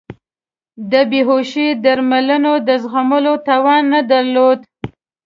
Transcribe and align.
د 0.91 0.93
بیهوشۍ 1.09 1.67
د 1.75 1.77
درملو 1.83 2.53
د 2.67 2.69
زغملو 2.83 3.33
توان 3.47 3.81
نه 3.93 4.01
درلود. 4.11 4.59